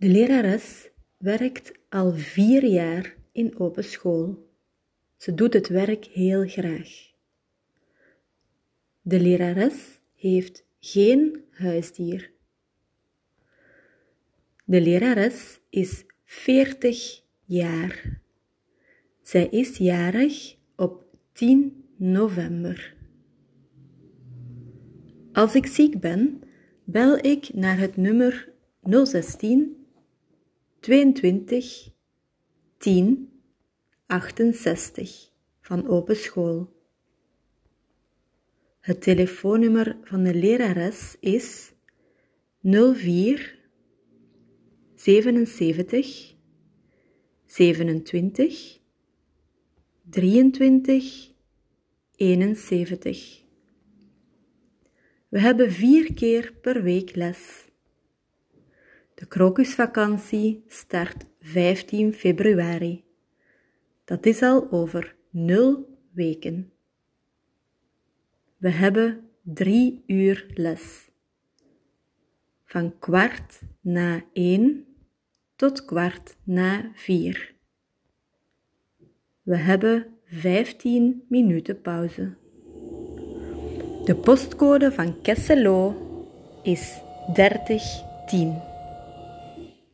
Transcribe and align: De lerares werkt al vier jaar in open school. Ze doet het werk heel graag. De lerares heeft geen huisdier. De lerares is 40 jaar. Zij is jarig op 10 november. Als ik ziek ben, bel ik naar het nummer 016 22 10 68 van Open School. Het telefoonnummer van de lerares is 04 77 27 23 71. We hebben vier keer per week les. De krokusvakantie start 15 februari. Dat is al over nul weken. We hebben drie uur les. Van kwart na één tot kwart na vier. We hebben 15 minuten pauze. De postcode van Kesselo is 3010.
De 0.00 0.08
lerares 0.08 0.90
werkt 1.16 1.72
al 1.88 2.12
vier 2.12 2.64
jaar 2.64 3.16
in 3.32 3.58
open 3.58 3.84
school. 3.84 4.48
Ze 5.16 5.34
doet 5.34 5.52
het 5.52 5.68
werk 5.68 6.04
heel 6.04 6.48
graag. 6.48 6.88
De 9.00 9.20
lerares 9.20 10.00
heeft 10.14 10.64
geen 10.78 11.44
huisdier. 11.50 12.30
De 14.64 14.80
lerares 14.80 15.60
is 15.70 16.04
40 16.24 17.22
jaar. 17.44 18.20
Zij 19.22 19.46
is 19.46 19.76
jarig 19.76 20.56
op 20.76 21.04
10 21.32 21.84
november. 21.96 22.96
Als 25.32 25.54
ik 25.54 25.66
ziek 25.66 26.00
ben, 26.00 26.42
bel 26.84 27.24
ik 27.24 27.54
naar 27.54 27.78
het 27.78 27.96
nummer 27.96 28.52
016 28.80 29.78
22 30.80 31.92
10 32.78 33.40
68 34.06 35.30
van 35.60 35.88
Open 35.88 36.16
School. 36.16 36.72
Het 38.80 39.02
telefoonnummer 39.02 39.98
van 40.02 40.22
de 40.22 40.34
lerares 40.34 41.16
is 41.20 41.72
04 42.62 43.58
77 44.94 46.34
27 47.46 48.78
23 50.10 51.30
71. 52.16 53.42
We 55.28 55.40
hebben 55.40 55.72
vier 55.72 56.14
keer 56.14 56.52
per 56.60 56.82
week 56.82 57.14
les. 57.14 57.69
De 59.20 59.26
krokusvakantie 59.26 60.64
start 60.68 61.24
15 61.40 62.12
februari. 62.12 63.04
Dat 64.04 64.26
is 64.26 64.42
al 64.42 64.70
over 64.70 65.16
nul 65.30 65.98
weken. 66.10 66.72
We 68.56 68.70
hebben 68.70 69.28
drie 69.42 70.02
uur 70.06 70.46
les. 70.54 71.10
Van 72.64 72.98
kwart 72.98 73.60
na 73.80 74.24
één 74.32 74.84
tot 75.56 75.84
kwart 75.84 76.36
na 76.44 76.90
vier. 76.94 77.54
We 79.42 79.56
hebben 79.56 80.06
15 80.24 81.24
minuten 81.28 81.80
pauze. 81.80 82.34
De 84.04 84.16
postcode 84.22 84.92
van 84.92 85.20
Kesselo 85.22 85.94
is 86.62 87.00
3010. 87.34 88.69